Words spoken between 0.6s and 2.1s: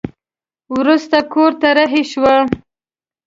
وروسته کور ته رهي